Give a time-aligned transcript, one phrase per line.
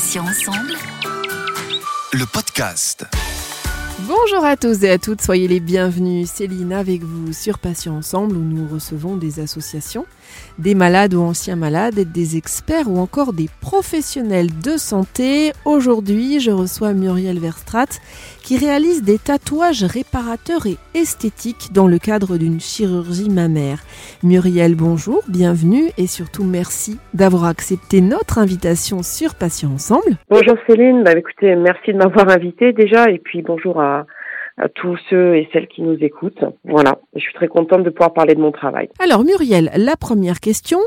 [0.00, 0.72] Passions ensemble.
[2.14, 3.04] Le podcast.
[4.06, 6.30] Bonjour à tous et à toutes, soyez les bienvenus.
[6.30, 10.06] Céline avec vous sur Patients Ensemble où nous recevons des associations,
[10.58, 15.52] des malades ou anciens malades, des experts ou encore des professionnels de santé.
[15.66, 18.00] Aujourd'hui, je reçois Muriel Verstrat
[18.50, 23.78] qui réalise des tatouages réparateurs et esthétiques dans le cadre d'une chirurgie mammaire.
[24.24, 30.16] Muriel, bonjour, bienvenue et surtout merci d'avoir accepté notre invitation sur Patients Ensemble.
[30.28, 34.06] Bonjour Céline, bah, écoutez, merci de m'avoir invité déjà et puis bonjour à,
[34.58, 36.44] à tous ceux et celles qui nous écoutent.
[36.64, 38.88] Voilà, je suis très contente de pouvoir parler de mon travail.
[38.98, 40.80] Alors Muriel, la première question,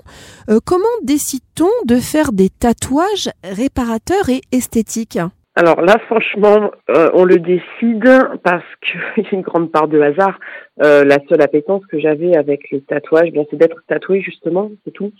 [0.49, 5.19] euh, comment décide-t-on de faire des tatouages réparateurs et esthétiques?
[5.55, 8.09] Alors là, franchement, euh, on le décide
[8.43, 10.39] parce qu'il y a une grande part de hasard.
[10.81, 14.91] Euh, la seule appétence que j'avais avec les tatouages, bien, c'est d'être tatoué justement, c'est
[14.91, 15.11] tout.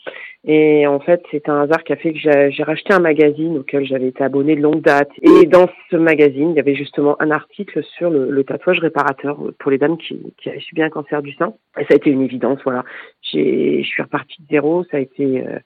[0.43, 3.59] Et en fait, c'est un hasard qui a fait que j'ai j'ai racheté un magazine
[3.59, 5.11] auquel j'avais été abonnée de longue date.
[5.21, 9.37] Et dans ce magazine, il y avait justement un article sur le, le tatouage réparateur
[9.59, 11.53] pour les dames qui, qui avaient subi un cancer du sein.
[11.79, 12.83] Et ça a été une évidence, voilà.
[13.21, 14.83] J'ai, je suis repartie de zéro.
[14.89, 15.59] Ça a été euh,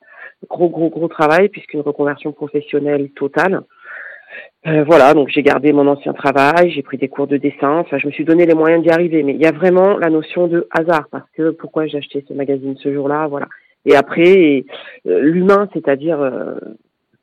[0.49, 3.61] gros, gros, gros travail puisqu'une reconversion professionnelle totale.
[4.65, 7.97] Euh, voilà, donc j'ai gardé mon ancien travail, j'ai pris des cours de dessin, enfin
[7.97, 10.47] je me suis donné les moyens d'y arriver, mais il y a vraiment la notion
[10.47, 13.47] de hasard, parce que pourquoi j'ai acheté ce magazine ce jour-là, voilà.
[13.85, 14.65] Et après,
[15.07, 16.55] euh, l'humain, c'est-à-dire euh,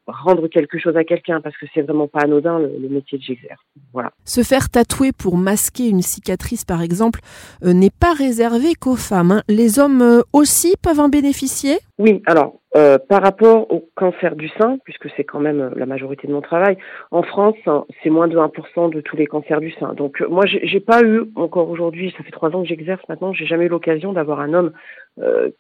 [0.07, 3.25] rendre quelque chose à quelqu'un, parce que c'est vraiment pas anodin le, le métier que
[3.25, 3.61] j'exerce.
[3.93, 4.13] Voilà.
[4.25, 7.21] Se faire tatouer pour masquer une cicatrice, par exemple,
[7.63, 9.33] n'est pas réservé qu'aux femmes.
[9.33, 9.43] hein.
[9.49, 11.77] Les hommes aussi peuvent en bénéficier?
[11.99, 15.87] Oui, alors euh, par rapport au cancer du sein, puisque c'est quand même euh, la
[15.87, 16.77] majorité de mon travail,
[17.13, 19.95] en France, hein, c'est moins de 1% de tous les cancers du sein.
[19.95, 23.33] Donc euh, moi, j'ai pas eu encore aujourd'hui, ça fait trois ans que j'exerce maintenant,
[23.33, 24.73] j'ai jamais eu l'occasion d'avoir un homme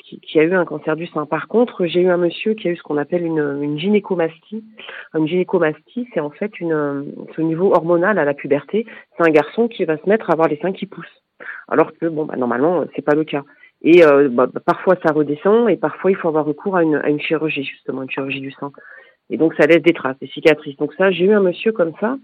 [0.00, 1.26] qui, a eu un cancer du sein.
[1.26, 4.64] Par contre, j'ai eu un monsieur qui a eu ce qu'on appelle une, une gynécomastie.
[5.14, 6.74] Une gynécomastie, c'est en fait une,
[7.38, 8.84] au niveau hormonal à la puberté.
[9.16, 11.22] C'est un garçon qui va se mettre à avoir les seins qui poussent,
[11.68, 13.44] alors que bon, bah, normalement, c'est pas le cas.
[13.84, 17.20] Et euh, bah, bah, parfois ça redescend et parfois il faut avoir recours à une,
[17.20, 18.72] chirurgie justement, une chirurgie du sang.
[19.30, 20.76] Et donc ça laisse des traces, des cicatrices.
[20.78, 22.16] Donc ça, j'ai eu un monsieur comme ça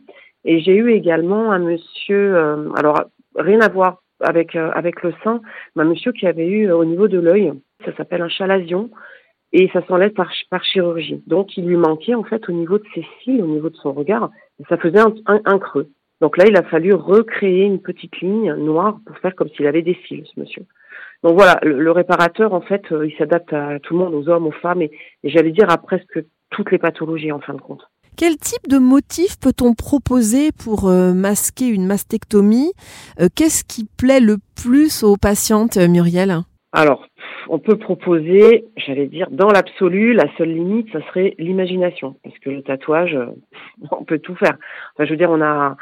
[0.44, 3.04] et j'ai eu également un monsieur, euh, alors
[3.37, 5.43] rien à voir avec euh, avec le sein,
[5.76, 7.53] mais un monsieur qui avait eu au niveau de l'œil,
[7.84, 8.91] ça s'appelle un chalazion
[9.53, 11.22] et ça s'enlève par chirurgie.
[11.26, 13.93] Donc il lui manquait en fait au niveau de ses cils, au niveau de son
[13.93, 15.91] regard, et ça faisait un creux.
[16.20, 19.82] Donc là, il a fallu recréer une petite ligne noire pour faire comme s'il avait
[19.82, 20.65] des cils, ce monsieur.
[21.22, 24.28] Donc voilà, le, le réparateur, en fait, euh, il s'adapte à tout le monde, aux
[24.28, 24.91] hommes, aux femmes, et,
[25.22, 27.82] et j'allais dire à presque toutes les pathologies, en fin de compte.
[28.16, 32.72] Quel type de motif peut-on proposer pour euh, masquer une mastectomie?
[33.20, 36.38] Euh, Qu'est-ce qui plaît le plus aux patientes, Muriel?
[36.72, 37.06] Alors,
[37.48, 42.50] on peut proposer, j'allais dire, dans l'absolu, la seule limite, ça serait l'imagination, parce que
[42.50, 43.16] le tatouage,
[43.91, 44.56] on peut tout faire.
[44.94, 45.76] Enfin, je veux dire, on a,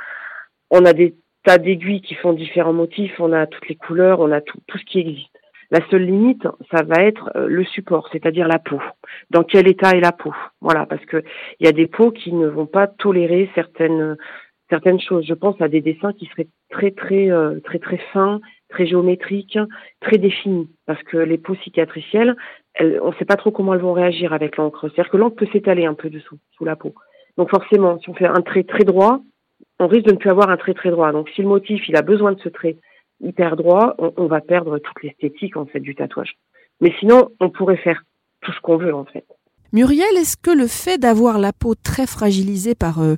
[0.71, 1.15] on a des
[1.49, 4.85] tas d'aiguilles qui font différents motifs, on a toutes les couleurs, on a tout, ce
[4.85, 5.35] qui existe.
[5.71, 8.83] La seule limite, ça va être euh, le support, c'est-à-dire la peau.
[9.31, 10.35] Dans quel état est la peau?
[10.61, 11.23] Voilà, parce que
[11.59, 14.19] il y a des peaux qui ne vont pas tolérer certaines
[14.69, 15.25] certaines choses.
[15.27, 19.59] Je pense à des dessins qui seraient très très euh, très très fins, très géométriques,
[20.01, 22.37] très définis, parce que les peaux cicatricielles,
[22.75, 24.91] elles, on ne sait pas trop comment elles vont réagir avec l'encre.
[24.91, 26.93] C'est-à-dire que l'encre peut s'étaler un peu dessous, sous la peau.
[27.39, 29.23] Donc forcément, si on fait un trait très droit,
[29.79, 31.13] on risque de ne plus avoir un trait très droit.
[31.13, 32.77] Donc si le motif il a besoin de ce trait
[33.21, 36.37] hyper droit, on, on va perdre toute l'esthétique en fait du tatouage.
[36.81, 38.03] Mais sinon, on pourrait faire
[38.43, 39.25] tout ce qu'on veut en fait.
[39.73, 43.17] Muriel, est-ce que le fait d'avoir la peau très fragilisée par euh,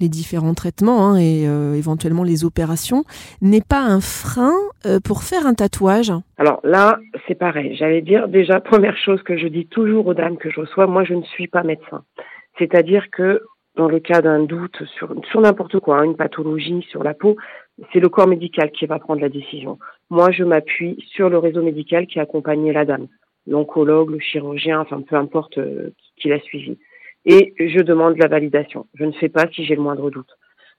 [0.00, 3.04] les différents traitements hein, et euh, éventuellement les opérations
[3.40, 6.12] n'est pas un frein euh, pour faire un tatouage?
[6.38, 7.76] Alors là, c'est pareil.
[7.76, 11.04] J'allais dire déjà première chose que je dis toujours aux dames que je reçois, moi
[11.04, 12.02] je ne suis pas médecin.
[12.58, 13.40] C'est-à-dire que
[13.76, 17.36] dans le cas d'un doute sur sur n'importe quoi, hein, une pathologie sur la peau,
[17.92, 19.78] c'est le corps médical qui va prendre la décision.
[20.10, 23.08] Moi, je m'appuie sur le réseau médical qui a accompagné la dame,
[23.46, 26.78] l'oncologue, le chirurgien, enfin peu importe euh, qui, l'a suivi.
[27.24, 28.86] Et je demande la validation.
[28.94, 30.30] Je ne sais pas si j'ai le moindre doute.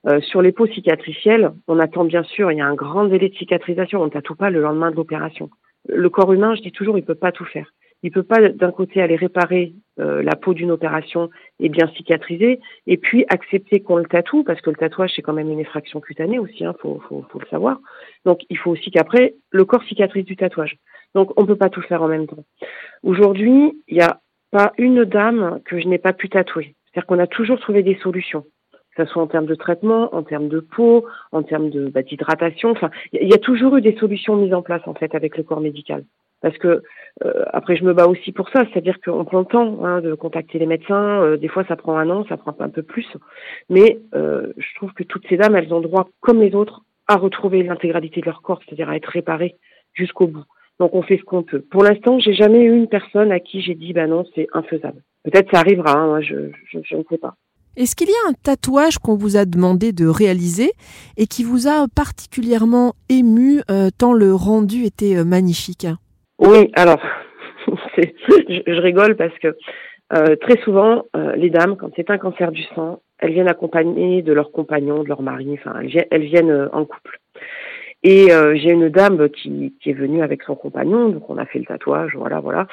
[0.05, 3.29] Euh, sur les peaux cicatricielles, on attend bien sûr, il y a un grand délai
[3.29, 4.01] de cicatrisation.
[4.01, 5.49] On ne tatoue pas le lendemain de l'opération.
[5.87, 7.73] Le corps humain, je dis toujours, il peut pas tout faire.
[8.03, 11.29] Il peut pas d'un côté aller réparer euh, la peau d'une opération
[11.59, 15.33] et bien cicatriser, et puis accepter qu'on le tatoue, parce que le tatouage c'est quand
[15.33, 17.79] même une effraction cutanée aussi, hein, faut, le savoir.
[18.25, 20.77] Donc il faut aussi qu'après le corps cicatrise du tatouage.
[21.13, 22.43] Donc on peut pas tout faire en même temps.
[23.03, 24.19] Aujourd'hui, il n'y a
[24.51, 26.75] pas une dame que je n'ai pas pu tatouer.
[26.85, 28.45] C'est-à-dire qu'on a toujours trouvé des solutions
[28.95, 32.75] que ce soit en termes de traitement, en termes de peau, en termes bah, d'hydratation.
[33.11, 35.61] Il y a toujours eu des solutions mises en place en fait avec le corps
[35.61, 36.03] médical.
[36.43, 36.83] Parce que
[37.23, 40.13] euh, après, je me bats aussi pour ça, c'est-à-dire qu'on prend le temps hein, de
[40.13, 41.21] contacter les médecins.
[41.21, 43.07] Euh, des fois, ça prend un an, ça prend un peu plus.
[43.69, 47.15] Mais euh, je trouve que toutes ces dames, elles ont droit, comme les autres, à
[47.15, 49.55] retrouver l'intégralité de leur corps, c'est-à-dire à être réparées
[49.93, 50.43] jusqu'au bout.
[50.81, 51.61] Donc, on fait ce qu'on peut.
[51.61, 55.01] Pour l'instant, j'ai jamais eu une personne à qui j'ai dit, bah non, c'est infaisable.
[55.23, 57.35] Peut-être ça arrivera, hein, je, je, je ne sais pas.
[57.77, 60.71] Est-ce qu'il y a un tatouage qu'on vous a demandé de réaliser
[61.15, 63.61] et qui vous a particulièrement ému
[63.97, 65.87] tant le rendu était magnifique?
[66.39, 67.01] Oui, alors,
[67.97, 69.55] je, rigole parce que
[70.13, 74.21] euh, très souvent, euh, les dames, quand c'est un cancer du sang, elles viennent accompagnées
[74.21, 77.19] de leur compagnon, de leur mari, enfin, elles, elles viennent euh, en couple.
[78.05, 81.63] Et j'ai une dame qui, est venue avec son compagnon, donc on a fait le
[81.63, 82.67] tatouage, voilà, voilà.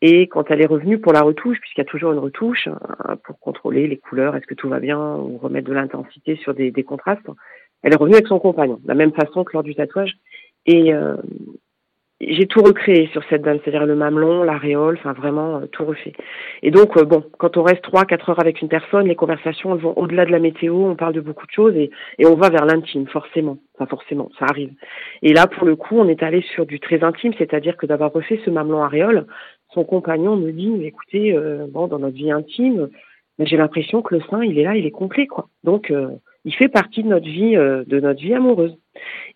[0.00, 3.16] Et quand elle est revenue pour la retouche, puisqu'il y a toujours une retouche hein,
[3.24, 6.70] pour contrôler les couleurs, est-ce que tout va bien, ou remettre de l'intensité sur des,
[6.84, 7.26] contrastes,
[7.82, 10.18] elle est revenue avec son compagnon, de la même façon que lors du tatouage.
[10.66, 10.92] Et,
[12.20, 16.14] j'ai tout recréé sur cette dame, c'est-à-dire le mamelon, l'aréole, enfin vraiment euh, tout refait.
[16.62, 19.74] Et donc euh, bon, quand on reste trois, quatre heures avec une personne, les conversations
[19.74, 22.34] elles vont au-delà de la météo, on parle de beaucoup de choses et, et on
[22.34, 23.58] va vers l'intime, forcément.
[23.74, 24.72] Enfin forcément, ça arrive.
[25.22, 28.12] Et là pour le coup, on est allé sur du très intime, c'est-à-dire que d'avoir
[28.12, 29.26] refait ce mamelon aréole,
[29.74, 32.88] son compagnon me dit, écoutez, euh, bon dans notre vie intime,
[33.38, 35.48] j'ai l'impression que le sein il est là, il est complet quoi.
[35.64, 35.92] Donc
[36.46, 38.74] il fait partie de notre vie, de notre vie amoureuse.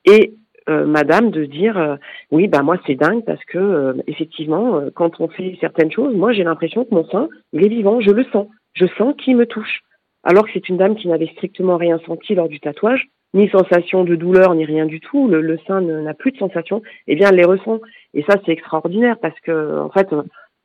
[0.06, 0.32] Et
[0.68, 1.96] euh, madame de dire euh,
[2.30, 6.32] oui bah moi c'est dingue parce que euh, effectivement quand on fait certaines choses moi
[6.32, 8.00] j'ai l'impression que mon sein il est vivant.
[8.00, 8.46] Je le sens.
[8.74, 9.80] Je sens qu'il me touche.
[10.22, 14.04] Alors que c'est une dame qui n'avait strictement rien senti lors du tatouage ni sensation
[14.04, 15.28] de douleur ni rien du tout.
[15.28, 16.78] Le, sein n'a plus de sensation.
[17.06, 17.80] Et eh bien elle les ressent.
[18.12, 20.08] Et ça c'est extraordinaire parce que en fait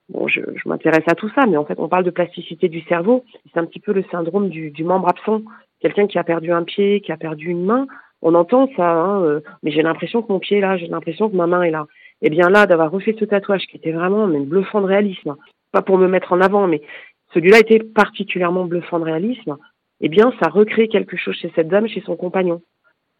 [0.09, 3.23] bon je, m'intéresse à tout ça mais en fait on parle de plasticité du cerveau.
[3.53, 5.41] C'est un petit peu le syndrome du membre absent.
[5.79, 7.87] Quelqu'un qui a perdu un pied qui a perdu une main
[8.25, 11.29] on entend ça, hein, euh, mais j'ai l'impression que mon pied est là, j'ai l'impression
[11.29, 11.85] que ma main est là.
[12.23, 15.35] Et eh bien là, d'avoir refait ce tatouage qui était vraiment mais, bluffant de réalisme,
[15.71, 16.81] pas pour me mettre en avant, mais
[17.35, 19.57] celui-là était particulièrement bluffant de réalisme,
[20.01, 22.63] eh bien ça recrée quelque chose chez cette dame, chez son compagnon.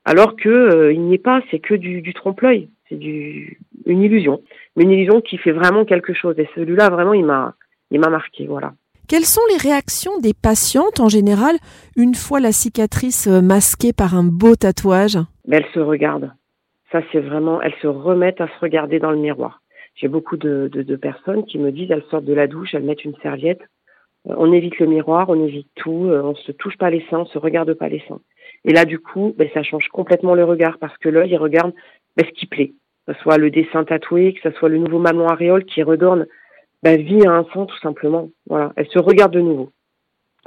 [0.06, 4.42] Alors que euh, il n'y est pas, c'est que du, trompe-l'œil, c'est du une illusion,
[4.76, 6.34] mais une illusion qui fait vraiment quelque chose.
[6.40, 7.54] Et celui-là, vraiment, il m'a,
[7.92, 8.74] il m'a marqué, voilà.
[9.08, 11.58] Quelles sont les réactions des patientes en général
[11.96, 15.20] une fois la cicatrice euh, masquée par un beau tatouage?
[15.52, 16.32] Elles se regardent.
[16.92, 19.62] Ça, c'est vraiment, elles se remettent à se regarder dans le miroir.
[19.94, 20.70] J'ai beaucoup de,
[21.00, 23.62] personnes qui me disent, elles sortent de la douche, elles mettent une serviette,
[24.28, 27.20] euh, on évite le miroir, on évite tout, euh, on se touche pas les seins,
[27.20, 28.22] on se regarde pas les seins.
[28.64, 31.74] Et là, du coup, ben, ça change complètement le regard parce que l'œil, il regarde
[32.18, 32.74] ben, ce qui plaît.
[33.06, 36.26] Que ce soit le dessin tatoué, que ce soit le nouveau mamelon aréole qui redonne
[36.84, 38.30] bah, vie à un sang tout simplement.
[38.48, 39.72] Voilà, elle se regarde de nouveau.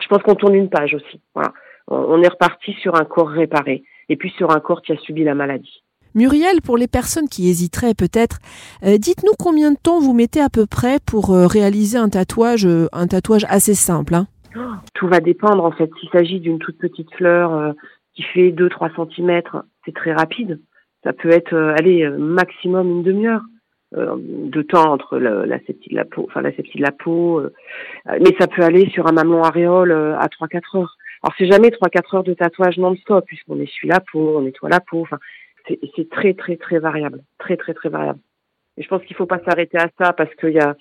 [0.00, 1.20] Je pense qu'on tourne une page aussi.
[1.34, 1.52] Voilà,
[1.88, 5.24] on est reparti sur un corps réparé et puis sur un corps qui a subi
[5.24, 5.82] la maladie.
[6.14, 8.38] Muriel, pour les personnes qui hésiteraient peut-être,
[8.84, 12.66] euh, dites-nous combien de temps vous mettez à peu près pour euh, réaliser un tatouage,
[12.66, 14.14] euh, un tatouage assez simple.
[14.14, 14.26] Hein
[14.94, 15.90] Tout va dépendre en fait.
[16.00, 17.74] S'il s'agit d'une toute petite fleur
[18.14, 19.42] qui fait 2-3 cm,
[19.84, 20.60] c'est très rapide.
[21.04, 23.42] Ça peut être, allez, maximum une demi-heure.
[23.96, 27.50] Euh, de temps entre l'aseptie de la peau, enfin l'aseptie de la peau, euh,
[28.06, 30.98] mais ça peut aller sur un mamelon aréole euh, à 3-4 heures.
[31.22, 34.80] Alors c'est jamais 3-4 heures de tatouage non-stop puisqu'on essuie la peau, on nettoie la
[34.80, 35.00] peau.
[35.00, 35.18] Enfin,
[35.66, 38.18] c'est très très très variable, très très très variable.
[38.76, 40.76] Et je pense qu'il faut pas s'arrêter à ça parce qu'il y a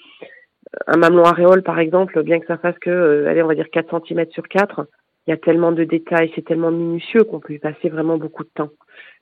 [0.88, 4.02] un mamelon aréole par exemple, bien que ça fasse que, allez on va dire 4
[4.06, 4.86] cm sur 4,
[5.28, 8.44] il y a tellement de détails, c'est tellement minutieux qu'on peut y passer vraiment beaucoup
[8.44, 8.70] de temps.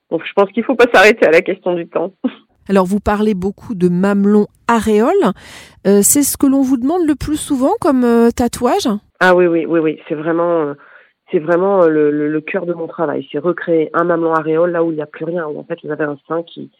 [0.09, 2.15] Donc je pense qu'il faut pas s'arrêter à la question du temps.
[2.67, 5.33] Alors vous parlez beaucoup de mamelon aréole.
[5.85, 8.89] Euh, c'est ce que l'on vous demande le plus souvent comme euh, tatouage?
[9.19, 9.99] Ah oui, oui, oui, oui.
[10.07, 10.73] C'est vraiment, euh,
[11.31, 13.27] c'est vraiment le, cœur de mon travail.
[13.31, 15.45] C'est recréer un mamelon aréole là où il n'y a plus rien.
[15.45, 16.71] En fait vous avez un sein qui,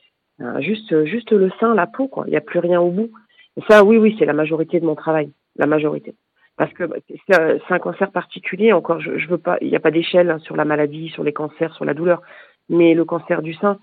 [0.60, 2.24] juste, juste le sein, la peau, quoi.
[2.28, 3.12] Il n'y a plus rien au bout.
[3.58, 5.32] Et ça, oui, oui, c'est la majorité de mon travail.
[5.56, 6.16] La majorité.
[6.58, 8.74] Parce que bah, c'est un cancer particulier.
[8.74, 9.58] Encore, je, je veux pas.
[9.62, 12.22] Il n'y a pas d'échelle hein, sur la maladie, sur les cancers, sur la douleur.
[12.70, 13.78] Mais le cancer du sein,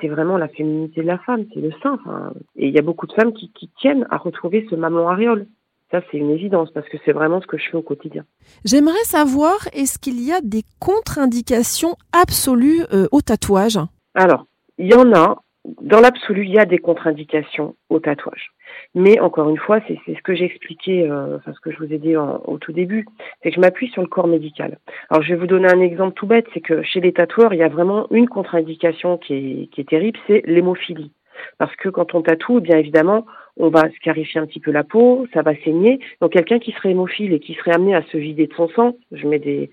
[0.00, 1.94] c'est vraiment la féminité de la femme, c'est le sein.
[1.94, 5.08] Enfin, et il y a beaucoup de femmes qui, qui tiennent à retrouver ce mamelon
[5.08, 5.46] aréole.
[5.92, 8.24] Ça, c'est une évidence parce que c'est vraiment ce que je fais au quotidien.
[8.64, 13.78] J'aimerais savoir, est-ce qu'il y a des contre-indications absolues euh, au tatouage?
[14.14, 14.46] Alors,
[14.78, 15.36] il y en a.
[15.80, 18.52] Dans l'absolu, il y a des contre-indications au tatouage.
[18.94, 21.92] Mais encore une fois, c'est ce que j'ai expliqué, euh, enfin ce que je vous
[21.92, 23.06] ai dit au tout début,
[23.42, 24.78] c'est que je m'appuie sur le corps médical.
[25.10, 27.58] Alors je vais vous donner un exemple tout bête, c'est que chez les tatoueurs, il
[27.58, 31.10] y a vraiment une contre-indication qui est, qui est terrible, c'est l'hémophilie.
[31.58, 35.26] Parce que quand on tatoue, bien évidemment, on va scarifier un petit peu la peau,
[35.32, 35.98] ça va saigner.
[36.20, 38.96] Donc quelqu'un qui serait hémophile et qui serait amené à se vider de son sang,
[39.12, 39.70] je mets des,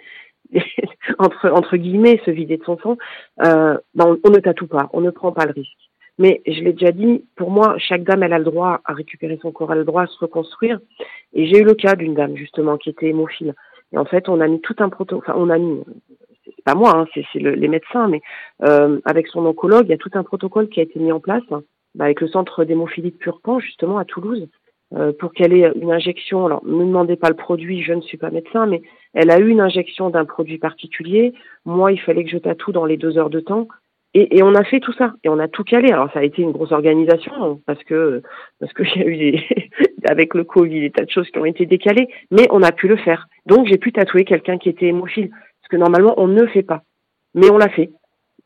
[1.19, 2.97] entre, guillemets, se vider de son sang,
[3.45, 5.89] euh, ben on, ne tatoue pas, on ne prend pas le risque.
[6.19, 9.39] Mais je l'ai déjà dit, pour moi, chaque dame, elle a le droit à récupérer
[9.41, 10.79] son corps, elle a le droit à se reconstruire.
[11.33, 13.55] Et j'ai eu le cas d'une dame, justement, qui était hémophile.
[13.91, 15.81] Et en fait, on a mis tout un protocole, enfin, on a mis,
[16.45, 18.21] c'est pas moi, hein, c'est les médecins, mais
[18.63, 21.19] euh, avec son oncologue, il y a tout un protocole qui a été mis en
[21.19, 24.47] place bah, avec le centre d'hémophilie de Purpan, justement, à Toulouse,
[25.19, 26.45] pour qu'elle ait une injection.
[26.45, 28.81] Alors, ne me demandez pas le produit, je ne suis pas médecin, mais
[29.13, 31.33] elle a eu une injection d'un produit particulier.
[31.65, 33.67] Moi, il fallait que je tatoue dans les deux heures de temps.
[34.15, 35.91] Et, on a fait tout ça et on a tout calé.
[35.91, 38.21] Alors ça a été une grosse organisation parce que
[38.59, 39.43] parce y a eu des,
[40.07, 42.87] avec le Covid des tas de choses qui ont été décalées, mais on a pu
[42.87, 43.27] le faire.
[43.47, 46.83] Donc j'ai pu tatouer quelqu'un qui était hémophile, parce que normalement on ne fait pas,
[47.33, 47.89] mais on l'a fait.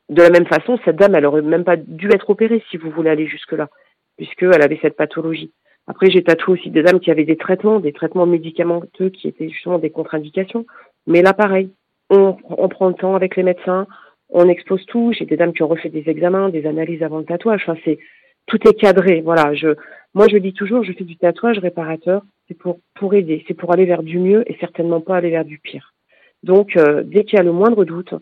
[0.07, 2.89] De la même façon, cette dame, elle aurait même pas dû être opérée si vous
[2.89, 3.67] voulez aller jusque là,
[4.15, 5.51] puisqu'elle avait cette pathologie.
[5.87, 9.49] Après, j'ai tatoué aussi des dames qui avaient des traitements, des traitements médicamenteux qui étaient
[9.49, 10.65] justement des contre-indications.
[11.07, 11.69] Mais là, pareil,
[12.09, 12.33] on,
[12.69, 13.87] prend le temps avec les médecins,
[14.29, 15.13] on expose tout.
[15.13, 17.61] J'ai des dames qui ont refait des examens, des analyses avant le tatouage.
[17.63, 17.99] Enfin, c'est
[18.47, 19.21] tout est cadré.
[19.21, 19.53] Voilà.
[19.53, 19.75] Je,
[20.13, 22.21] moi, je dis toujours, je fais du tatouage réparateur.
[22.47, 25.45] C'est pour pour aider, c'est pour aller vers du mieux et certainement pas aller vers
[25.45, 25.93] du pire.
[26.43, 28.13] Donc, euh, dès qu'il y a le moindre doute,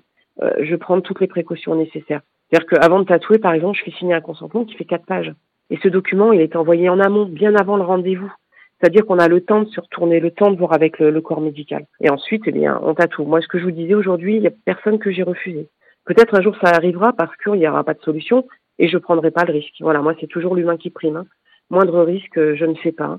[0.42, 2.22] euh, je prends toutes les précautions nécessaires.
[2.50, 5.34] C'est-à-dire qu'avant de tatouer, par exemple, je fais signer un consentement qui fait quatre pages.
[5.70, 8.32] Et ce document, il est envoyé en amont, bien avant le rendez-vous.
[8.80, 11.42] C'est-à-dire qu'on a le temps de se retourner, le temps de voir avec le, corps
[11.42, 11.86] médical.
[12.02, 13.26] Et ensuite, eh bien, on tatoue.
[13.26, 15.70] Moi, ce que je vous disais aujourd'hui, il n'y a personne que j'ai refusé.
[16.06, 18.46] Peut-être un jour ça arrivera parce qu'il n'y aura pas de solution
[18.78, 19.76] et je prendrai pas le risque.
[19.80, 21.16] Voilà, moi, c'est toujours l'humain qui prime.
[21.16, 21.26] Hein.
[21.70, 23.18] Moindre risque, je ne sais pas.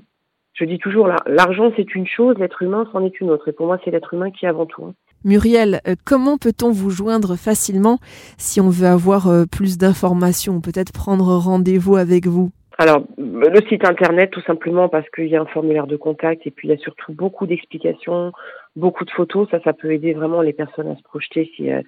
[0.53, 3.49] Je dis toujours, l'argent, c'est une chose, l'être humain, c'en est une autre.
[3.49, 4.85] Et pour moi, c'est l'être humain qui est avant tout.
[4.85, 4.93] Hein.
[5.25, 7.97] Muriel, euh, comment peut-on vous joindre facilement
[8.37, 12.51] si on veut avoir euh, plus d'informations, peut-être prendre rendez-vous avec vous?
[12.79, 16.51] Alors, le site internet, tout simplement parce qu'il y a un formulaire de contact et
[16.51, 18.31] puis il y a surtout beaucoup d'explications,
[18.75, 19.49] beaucoup de photos.
[19.49, 21.81] Ça, ça peut aider vraiment les personnes à se projeter si, euh,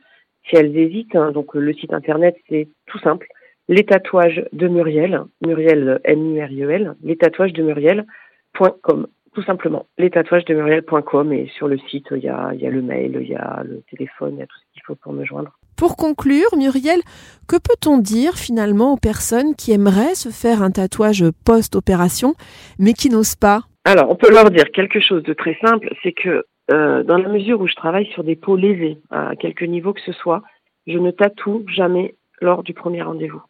[0.48, 1.16] si elles hésitent.
[1.16, 1.32] Hein.
[1.32, 3.28] Donc, le site internet, c'est tout simple.
[3.68, 9.08] Les tatouages de Muriel, Muriel M-U-R-I-E-L, les tatouages de Muriel.com
[9.40, 9.86] tout simplement.
[9.98, 12.82] Les tatouages de Muriel.com et sur le site, il y a, il y a le
[12.82, 15.24] mail, il y a le téléphone, il y a tout ce qu'il faut pour me
[15.24, 15.52] joindre.
[15.78, 17.00] Pour conclure, Muriel,
[17.48, 22.34] que peut-on dire finalement aux personnes qui aimeraient se faire un tatouage post-opération,
[22.80, 23.62] mais qui n'osent pas?
[23.86, 27.30] Alors, on peut leur dire quelque chose de très simple, c'est que euh, dans la
[27.30, 30.44] mesure où je travaille sur des peaux lésées, à quelque niveau que ce soit,
[30.86, 33.42] je ne tatoue jamais lors du premier rendez-vous.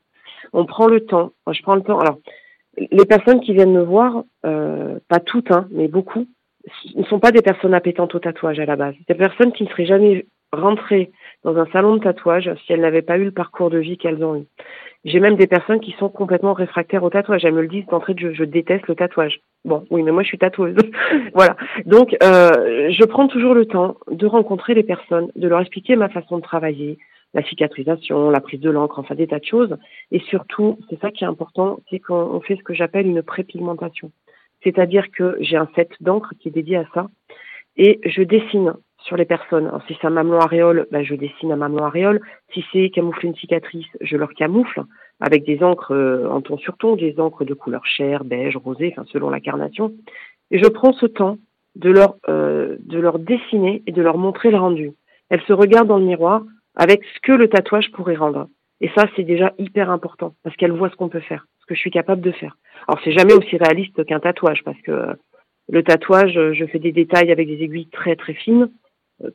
[0.54, 2.00] On prend le temps, je prends le temps.
[2.00, 2.20] Alors,
[2.92, 6.28] les personnes qui viennent me voir, euh, pas toutes, hein, mais beaucoup,
[6.96, 8.96] ne sont pas des personnes appétentes au tatouage à la base.
[9.08, 11.12] Des personnes qui ne seraient jamais rentrées
[11.44, 14.24] dans un salon de tatouage si elles n'avaient pas eu le parcours de vie qu'elles
[14.24, 14.46] ont eu.
[15.06, 17.46] J'ai même des personnes qui sont complètement réfractaires au tatouage.
[17.46, 19.40] Elles me le disent d'entrée je déteste le tatouage.
[19.64, 20.76] Bon, oui, mais moi je suis tatoueuse.
[21.34, 21.56] voilà.
[21.86, 26.10] Donc, euh, je prends toujours le temps de rencontrer les personnes, de leur expliquer ma
[26.10, 26.98] façon de travailler,
[27.34, 29.78] la cicatrisation, la prise de l'encre, enfin des tas de choses.
[30.12, 34.12] Et surtout, c'est ça qui est important, c'est qu'on fait ce que j'appelle une prépigmentation.
[34.64, 37.08] C'est-à-dire que j'ai un set d'encre qui est dédié à ça
[37.78, 39.72] et je dessine sur les personnes.
[39.88, 42.20] Si c'est un mamelon aréole, ben, je dessine un mamelon aréole.
[42.54, 44.84] Si c'est camoufler une cicatrice, je leur camoufle
[45.22, 48.94] avec des encres euh, en ton sur ton, des encres de couleur chair, beige, rosé,
[48.96, 49.94] enfin selon la carnation.
[50.52, 51.38] Et je prends ce temps
[51.76, 54.92] de leur euh, de leur dessiner et de leur montrer le rendu.
[55.30, 56.44] Elles se regardent dans le miroir,
[56.80, 58.48] avec ce que le tatouage pourrait rendre.
[58.80, 61.76] Et ça, c'est déjà hyper important parce qu'elle voit ce qu'on peut faire, ce que
[61.76, 62.58] je suis capable de faire.
[62.88, 65.10] Alors, c'est jamais aussi réaliste qu'un tatouage parce que
[65.68, 68.72] le tatouage, je fais des détails avec des aiguilles très très fines.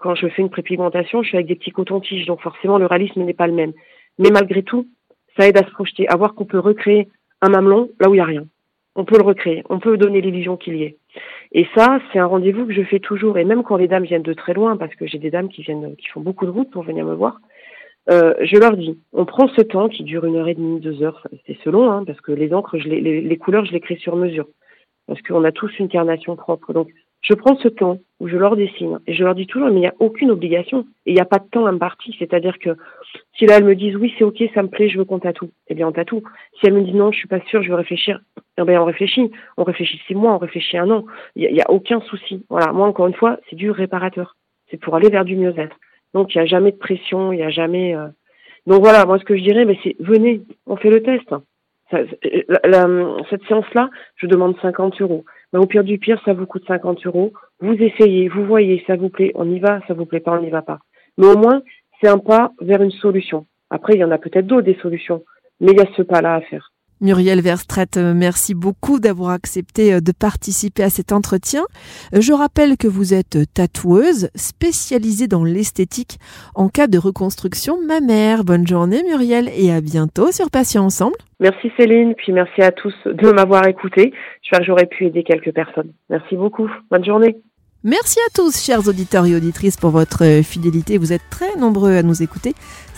[0.00, 3.22] Quand je fais une prépigmentation, je suis avec des petits cotons-tiges, donc forcément le réalisme
[3.22, 3.74] n'est pas le même.
[4.18, 4.88] Mais malgré tout,
[5.36, 7.08] ça aide à se projeter, à voir qu'on peut recréer
[7.42, 8.46] un mamelon là où il n'y a rien.
[8.96, 10.96] On peut le recréer, on peut donner l'illusion qu'il y est.
[11.52, 13.38] Et ça, c'est un rendez-vous que je fais toujours.
[13.38, 15.62] Et même quand les dames viennent de très loin, parce que j'ai des dames qui
[15.62, 17.40] viennent, qui font beaucoup de route pour venir me voir,
[18.10, 21.02] euh, je leur dis, on prend ce temps qui dure une heure et demie, deux
[21.02, 24.46] heures, c'est selon, hein, parce que les encres, les, couleurs, je les crée sur mesure,
[25.06, 26.72] parce qu'on a tous une carnation propre.
[26.72, 26.88] Donc,
[27.24, 29.80] je prends ce temps où je leur dessine et je leur dis toujours, mais il
[29.80, 32.14] n'y a aucune obligation et il n'y a pas de temps imparti.
[32.18, 32.76] C'est-à-dire que
[33.36, 35.50] si là elles me disent oui, c'est ok, ça me plaît, je veux qu'on tatoue,
[35.68, 36.22] eh bien on tatoue.
[36.60, 38.20] Si elles me disent non, je suis pas sûre, je veux réfléchir,
[38.58, 39.30] eh bien on réfléchit.
[39.56, 41.06] On réfléchit six mois, on réfléchit un an.
[41.34, 42.44] Il n'y a, a, aucun souci.
[42.50, 44.36] Voilà, moi encore une fois, c'est du réparateur.
[44.70, 45.76] C'est pour aller vers du mieux-être.
[46.12, 47.96] Donc il n'y a jamais de pression, il n'y a jamais.
[47.96, 48.08] Euh,
[48.66, 51.34] donc voilà, moi ce que je dirais, mais c'est venez, on fait le test.
[53.30, 55.24] Cette séance-là, je demande 50 euros.
[55.52, 57.32] Au pire du pire, ça vous coûte 50 euros.
[57.60, 60.42] Vous essayez, vous voyez, ça vous plaît, on y va, ça vous plaît pas, on
[60.42, 60.80] n'y va pas.
[61.16, 61.62] Mais au moins,
[62.00, 63.46] c'est un pas vers une solution.
[63.70, 65.24] Après, il y en a peut-être d'autres des solutions,
[65.60, 66.73] mais il y a ce pas-là à faire.
[67.00, 71.62] Muriel Verstrat, euh, merci beaucoup d'avoir accepté euh, de participer à cet entretien.
[72.14, 76.18] Euh, je rappelle que vous êtes tatoueuse spécialisée dans l'esthétique
[76.54, 78.44] en cas de reconstruction mammaire.
[78.44, 81.16] Bonne journée Muriel et à bientôt sur Patients Ensemble.
[81.40, 84.12] Merci Céline, puis merci à tous de m'avoir écouté.
[84.42, 85.92] J'espère que j'aurais pu aider quelques personnes.
[86.08, 86.70] Merci beaucoup.
[86.90, 87.36] Bonne journée.
[87.82, 90.96] Merci à tous, chers auditeurs et auditrices, pour votre fidélité.
[90.96, 92.54] Vous êtes très nombreux à nous écouter.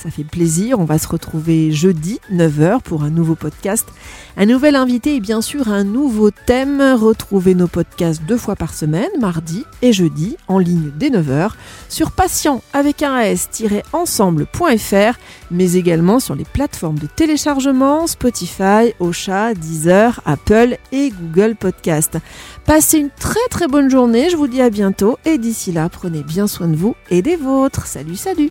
[0.06, 0.78] Ça fait plaisir.
[0.78, 3.88] On va se retrouver jeudi, 9h, pour un nouveau podcast.
[4.36, 6.80] Un nouvel invité et bien sûr un nouveau thème.
[6.80, 11.50] Retrouvez nos podcasts deux fois par semaine, mardi et jeudi, en ligne dès 9h,
[11.88, 15.18] sur patient avec un s-ensemble.fr,
[15.50, 22.16] mais également sur les plateformes de téléchargement Spotify, Ocha, Deezer, Apple et Google Podcast.
[22.64, 26.22] Passez une très très bonne journée, je vous dis à bientôt et d'ici là, prenez
[26.22, 27.88] bien soin de vous et des vôtres.
[27.88, 28.50] Salut, salut